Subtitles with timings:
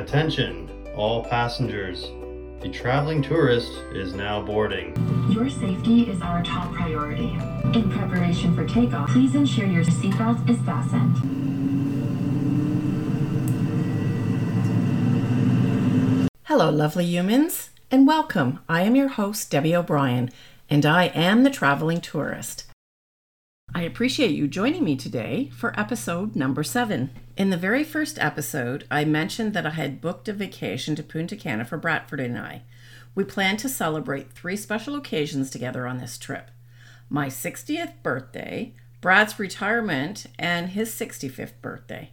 [0.00, 2.10] Attention, all passengers.
[2.62, 4.96] The traveling tourist is now boarding.
[5.30, 7.28] Your safety is our top priority.
[7.74, 11.16] In preparation for takeoff, please ensure your seatbelt is fastened.
[16.44, 18.60] Hello, lovely humans, and welcome.
[18.70, 20.30] I am your host, Debbie O'Brien,
[20.70, 22.69] and I am the traveling tourist.
[23.72, 27.10] I appreciate you joining me today for episode number seven.
[27.36, 31.36] In the very first episode, I mentioned that I had booked a vacation to Punta
[31.36, 32.62] Cana for Bradford and I.
[33.14, 36.50] We plan to celebrate three special occasions together on this trip
[37.08, 42.10] my 60th birthday, Brad's retirement, and his 65th birthday.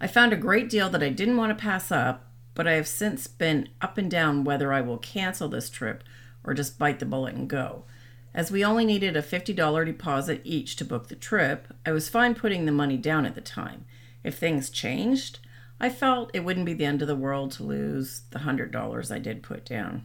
[0.00, 2.88] I found a great deal that I didn't want to pass up, but I have
[2.88, 6.04] since been up and down whether I will cancel this trip
[6.44, 7.84] or just bite the bullet and go.
[8.32, 12.34] As we only needed a $50 deposit each to book the trip, I was fine
[12.34, 13.84] putting the money down at the time.
[14.22, 15.40] If things changed,
[15.80, 19.18] I felt it wouldn't be the end of the world to lose the $100 I
[19.18, 20.04] did put down.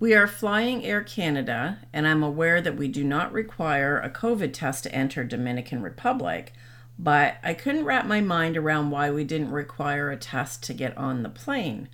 [0.00, 4.54] We are flying Air Canada, and I'm aware that we do not require a COVID
[4.54, 6.54] test to enter Dominican Republic,
[6.98, 10.96] but I couldn't wrap my mind around why we didn't require a test to get
[10.96, 11.88] on the plane.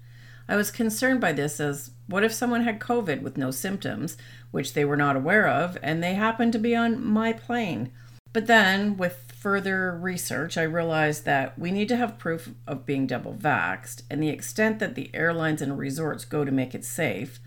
[0.48, 4.16] I was concerned by this as what if someone had COVID with no symptoms,
[4.50, 7.90] which they were not aware of, and they happened to be on my plane?
[8.32, 13.06] But then, with further research, I realized that we need to have proof of being
[13.06, 17.40] double vaxxed, and the extent that the airlines and resorts go to make it safe,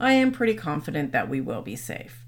[0.00, 2.24] I am pretty confident that we will be safe.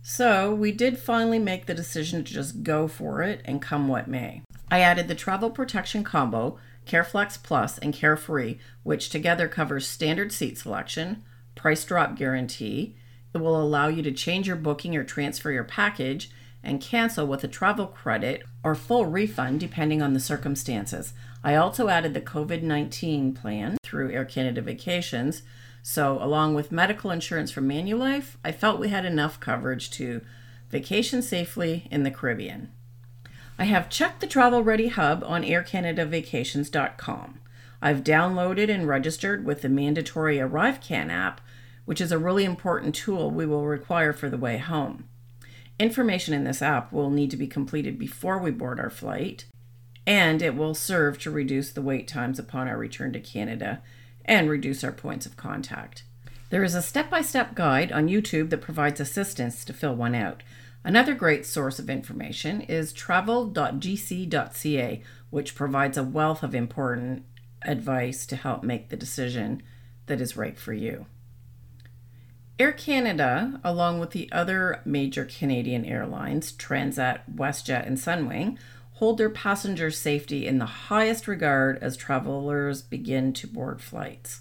[0.00, 4.08] So, we did finally make the decision to just go for it and come what
[4.08, 4.42] may.
[4.70, 6.58] I added the travel protection combo
[6.88, 11.22] CareFlex Plus, and Carefree, which together covers standard seat selection,
[11.54, 12.96] price drop guarantee.
[13.34, 16.30] It will allow you to change your booking or transfer your package
[16.62, 21.12] and cancel with a travel credit or full refund depending on the circumstances.
[21.44, 25.42] I also added the COVID 19 plan through Air Canada Vacations.
[25.82, 30.20] So, along with medical insurance from Manulife, I felt we had enough coverage to
[30.70, 32.70] vacation safely in the Caribbean.
[33.60, 37.40] I have checked the Travel Ready Hub on AirCanadaVacations.com.
[37.82, 41.40] I've downloaded and registered with the mandatory ArriveCan app,
[41.84, 45.08] which is a really important tool we will require for the way home.
[45.80, 49.46] Information in this app will need to be completed before we board our flight,
[50.06, 53.82] and it will serve to reduce the wait times upon our return to Canada
[54.24, 56.04] and reduce our points of contact.
[56.50, 60.14] There is a step by step guide on YouTube that provides assistance to fill one
[60.14, 60.44] out.
[60.88, 63.52] Another great source of information is travel.gc.ca,
[65.28, 67.26] which provides a wealth of important
[67.60, 69.62] advice to help make the decision
[70.06, 71.04] that is right for you.
[72.58, 78.56] Air Canada, along with the other major Canadian airlines, Transat, WestJet, and Sunwing,
[78.92, 84.40] hold their passenger safety in the highest regard as travelers begin to board flights.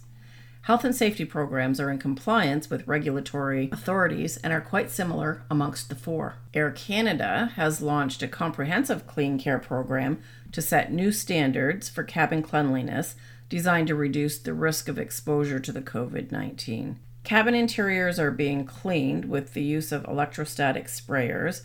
[0.68, 5.88] Health and safety programs are in compliance with regulatory authorities and are quite similar amongst
[5.88, 6.40] the four.
[6.54, 12.44] Air Canada has launched a comprehensive clean care program to set new standards for cabin
[12.44, 13.16] cleanliness
[13.48, 17.00] designed to reduce the risk of exposure to the COVID 19.
[17.24, 21.62] Cabin interiors are being cleaned with the use of electrostatic sprayers,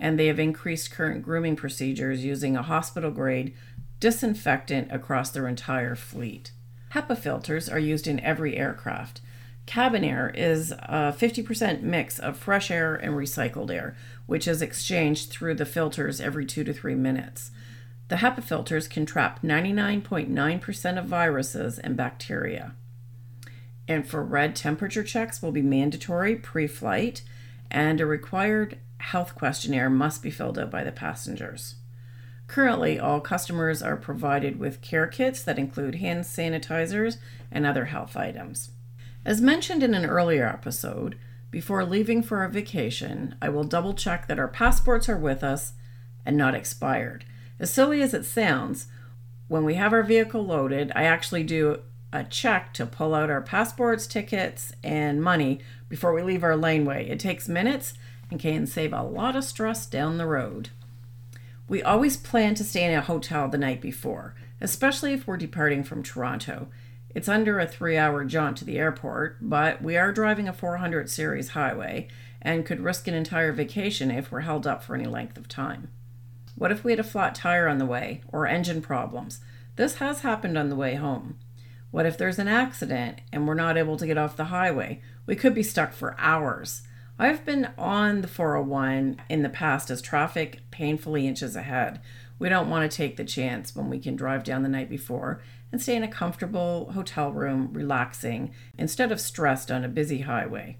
[0.00, 3.52] and they have increased current grooming procedures using a hospital grade
[4.00, 6.52] disinfectant across their entire fleet.
[6.96, 9.20] HEPA filters are used in every aircraft.
[9.66, 15.28] Cabin air is a 50% mix of fresh air and recycled air, which is exchanged
[15.28, 17.50] through the filters every two to three minutes.
[18.08, 22.74] The HEPA filters can trap 99.9% of viruses and bacteria.
[23.86, 27.20] Infrared temperature checks will be mandatory pre flight,
[27.70, 31.74] and a required health questionnaire must be filled out by the passengers.
[32.46, 37.16] Currently, all customers are provided with care kits that include hand sanitizers
[37.50, 38.70] and other health items.
[39.24, 41.18] As mentioned in an earlier episode,
[41.50, 45.72] before leaving for a vacation, I will double check that our passports are with us
[46.24, 47.24] and not expired.
[47.58, 48.86] As silly as it sounds,
[49.48, 51.80] when we have our vehicle loaded, I actually do
[52.12, 57.08] a check to pull out our passports, tickets, and money before we leave our laneway.
[57.08, 57.94] It takes minutes
[58.30, 60.70] and can save a lot of stress down the road.
[61.68, 65.82] We always plan to stay in a hotel the night before, especially if we're departing
[65.82, 66.68] from Toronto.
[67.12, 71.10] It's under a three hour jaunt to the airport, but we are driving a 400
[71.10, 72.06] series highway
[72.40, 75.88] and could risk an entire vacation if we're held up for any length of time.
[76.54, 79.40] What if we had a flat tire on the way or engine problems?
[79.74, 81.36] This has happened on the way home.
[81.90, 85.00] What if there's an accident and we're not able to get off the highway?
[85.26, 86.82] We could be stuck for hours.
[87.18, 92.00] I've been on the 401 in the past as traffic painfully inches ahead.
[92.38, 95.42] We don't want to take the chance when we can drive down the night before
[95.72, 100.76] and stay in a comfortable hotel room relaxing instead of stressed on a busy highway.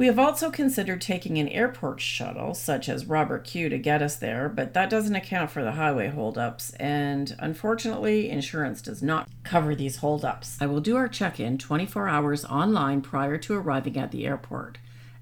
[0.00, 4.16] We have also considered taking an airport shuttle, such as Robert Q, to get us
[4.16, 9.74] there, but that doesn't account for the highway holdups, and unfortunately, insurance does not cover
[9.74, 10.56] these holdups.
[10.58, 14.78] I will do our check in 24 hours online prior to arriving at the airport.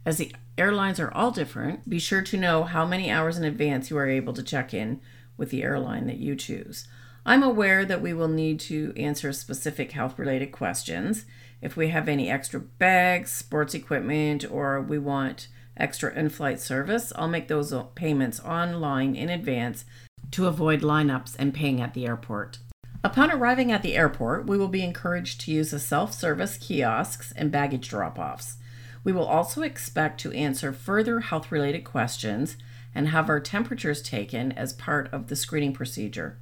[0.07, 3.91] As the airlines are all different, be sure to know how many hours in advance
[3.91, 5.01] you are able to check in
[5.37, 6.87] with the airline that you choose.
[7.27, 11.25] I'm aware that we will need to answer specific health related questions
[11.61, 17.13] if we have any extra bags, sports equipment, or we want extra in flight service,
[17.17, 19.85] I'll make those payments online in advance
[20.33, 22.59] to avoid lineups and paying at the airport.
[23.05, 27.33] Upon arriving at the airport, we will be encouraged to use the self service kiosks
[27.37, 28.57] and baggage drop offs.
[29.05, 32.57] We will also expect to answer further health related questions
[32.95, 36.39] and have our temperatures taken as part of the screening procedure.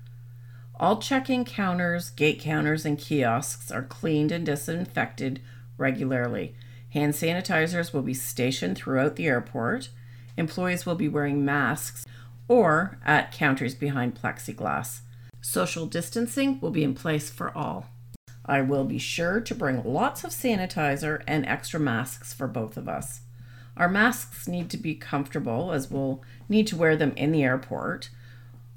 [0.78, 5.40] All check in counters, gate counters, and kiosks are cleaned and disinfected
[5.78, 6.55] regularly.
[6.90, 9.88] Hand sanitizers will be stationed throughout the airport.
[10.37, 12.05] Employees will be wearing masks
[12.46, 15.00] or at counters behind plexiglass.
[15.40, 17.87] Social distancing will be in place for all.
[18.44, 22.87] I will be sure to bring lots of sanitizer and extra masks for both of
[22.87, 23.22] us.
[23.79, 28.11] Our masks need to be comfortable as we'll need to wear them in the airport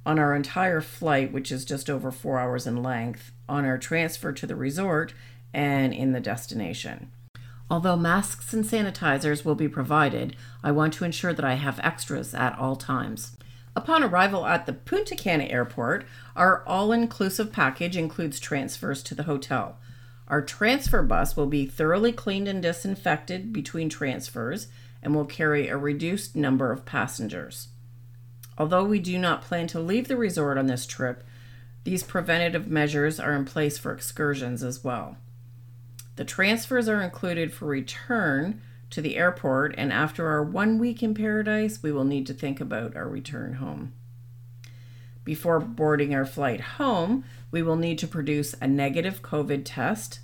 [0.06, 4.32] on our entire flight, which is just over four hours in length, on our transfer
[4.32, 5.14] to the resort,
[5.54, 7.12] and in the destination.
[7.70, 12.34] Although masks and sanitizers will be provided, I want to ensure that I have extras
[12.34, 13.38] at all times.
[13.76, 16.06] Upon arrival at the Punta Cana airport,
[16.36, 19.78] our all inclusive package includes transfers to the hotel.
[20.28, 24.68] Our transfer bus will be thoroughly cleaned and disinfected between transfers
[25.02, 27.70] and will carry a reduced number of passengers.
[28.60, 31.24] Although we do not plan to leave the resort on this trip,
[31.86, 35.16] these preventative measures are in place for excursions as well.
[36.18, 41.14] The transfers are included for return to the airport, and after our one week in
[41.14, 43.94] paradise, we will need to think about our return home.
[45.24, 50.20] Before boarding our flight home, we will need to produce a negative COVID test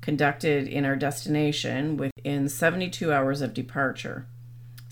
[0.00, 4.26] conducted in our destination within 72 hours of departure.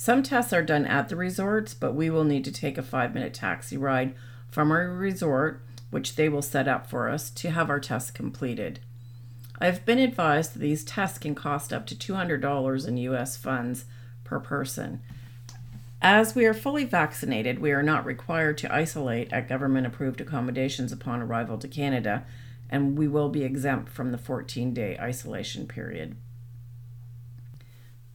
[0.03, 3.13] Some tests are done at the resorts, but we will need to take a five
[3.13, 4.15] minute taxi ride
[4.49, 5.61] from our resort,
[5.91, 8.81] which they will set up for us, to have our tests completed.
[9.59, 13.85] I have been advised that these tests can cost up to $200 in US funds
[14.25, 15.03] per person.
[16.01, 20.93] As we are fully vaccinated, we are not required to isolate at government approved accommodations
[20.93, 22.25] upon arrival to Canada,
[22.71, 26.17] and we will be exempt from the 14 day isolation period.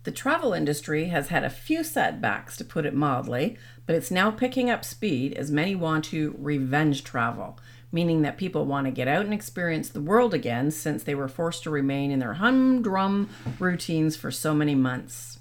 [0.06, 3.58] The travel industry has had a few setbacks, to put it mildly,
[3.88, 7.58] but it's now picking up speed as many want to revenge travel,
[7.92, 11.28] meaning that people want to get out and experience the world again since they were
[11.28, 15.40] forced to remain in their humdrum routines for so many months.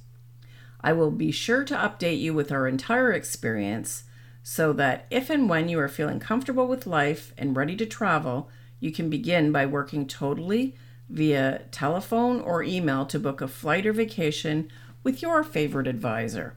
[0.81, 4.05] I will be sure to update you with our entire experience
[4.43, 8.49] so that if and when you are feeling comfortable with life and ready to travel,
[8.81, 10.75] you can begin by working totally
[11.08, 14.70] via telephone or email to book a flight or vacation
[15.02, 16.56] with your favorite advisor.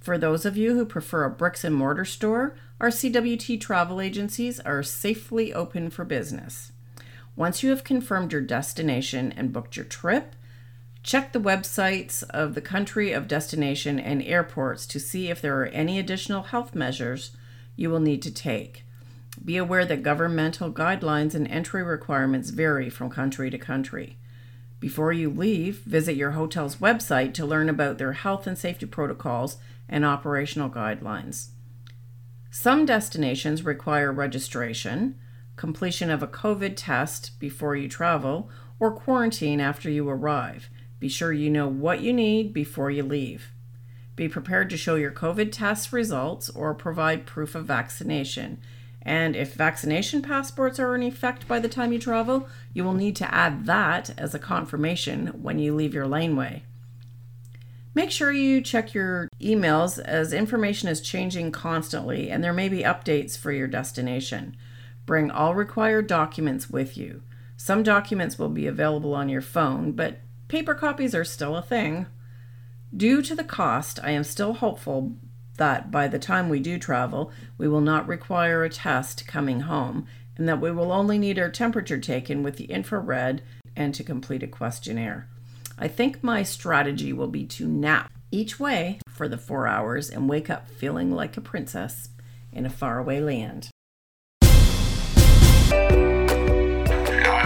[0.00, 4.60] For those of you who prefer a bricks and mortar store, our CWT travel agencies
[4.60, 6.72] are safely open for business.
[7.34, 10.36] Once you have confirmed your destination and booked your trip,
[11.02, 15.66] check the websites of the country of destination and airports to see if there are
[15.66, 17.36] any additional health measures
[17.76, 18.85] you will need to take.
[19.44, 24.18] Be aware that governmental guidelines and entry requirements vary from country to country.
[24.80, 29.56] Before you leave, visit your hotel's website to learn about their health and safety protocols
[29.88, 31.48] and operational guidelines.
[32.50, 35.18] Some destinations require registration,
[35.56, 40.68] completion of a COVID test before you travel, or quarantine after you arrive.
[40.98, 43.52] Be sure you know what you need before you leave.
[44.14, 48.60] Be prepared to show your COVID test results or provide proof of vaccination
[49.06, 53.14] and if vaccination passports are in effect by the time you travel, you will need
[53.16, 56.64] to add that as a confirmation when you leave your laneway.
[57.94, 62.82] Make sure you check your emails as information is changing constantly and there may be
[62.82, 64.56] updates for your destination.
[65.06, 67.22] Bring all required documents with you.
[67.56, 72.06] Some documents will be available on your phone, but paper copies are still a thing.
[72.94, 75.14] Due to the cost, I am still hopeful
[75.56, 80.06] that by the time we do travel, we will not require a test coming home,
[80.36, 83.42] and that we will only need our temperature taken with the infrared
[83.74, 85.28] and to complete a questionnaire.
[85.78, 90.28] I think my strategy will be to nap each way for the four hours and
[90.28, 92.08] wake up feeling like a princess
[92.52, 93.70] in a faraway land.
[94.42, 94.52] You're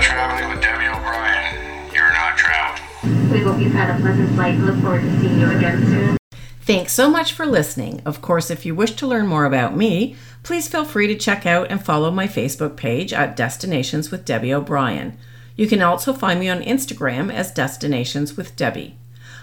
[0.00, 1.92] traveling with Debbie O'Brien.
[1.92, 3.30] You're not traveling.
[3.30, 4.58] We hope you've had a pleasant flight.
[4.58, 6.19] Look forward to seeing you again soon.
[6.60, 8.00] Thanks so much for listening.
[8.04, 11.46] Of course, if you wish to learn more about me, please feel free to check
[11.46, 15.16] out and follow my Facebook page at Destinations with Debbie O'Brien.
[15.56, 18.96] You can also find me on Instagram as Destinations with Debbie.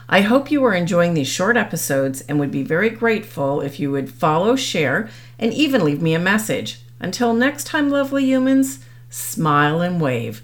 [0.07, 3.91] I hope you are enjoying these short episodes and would be very grateful if you
[3.91, 6.79] would follow, share, and even leave me a message.
[6.99, 10.43] Until next time, lovely humans, smile and wave.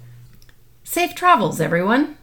[0.83, 2.17] Safe travels, everyone.